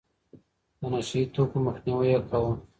د 0.79 0.81
نشه 0.93 1.15
يي 1.19 1.23
توکو 1.33 1.57
مخنيوی 1.67 2.07
يې 2.13 2.19
کاوه. 2.29 2.53